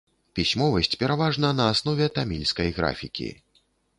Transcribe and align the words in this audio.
Пісьмовасць 0.37 0.97
пераважна 1.01 1.51
на 1.59 1.67
аснове 1.73 2.07
тамільскай 2.17 2.73
графікі. 2.81 3.29